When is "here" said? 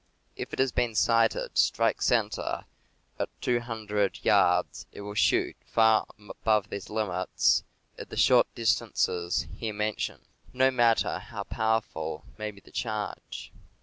9.57-9.75